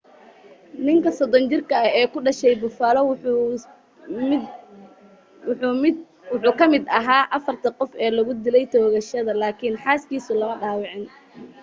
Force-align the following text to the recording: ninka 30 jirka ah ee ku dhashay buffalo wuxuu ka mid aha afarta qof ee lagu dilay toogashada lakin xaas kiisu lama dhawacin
ninka 0.83 1.09
30 1.19 1.49
jirka 1.51 1.75
ah 1.85 1.89
ee 1.99 2.07
ku 2.11 2.17
dhashay 2.25 2.55
buffalo 2.61 2.99
wuxuu 3.09 3.55
ka 6.59 6.65
mid 6.71 6.83
aha 6.97 7.17
afarta 7.37 7.69
qof 7.77 7.91
ee 8.03 8.11
lagu 8.17 8.31
dilay 8.43 8.65
toogashada 8.71 9.33
lakin 9.43 9.73
xaas 9.83 10.01
kiisu 10.09 10.33
lama 10.39 10.55
dhawacin 10.61 11.03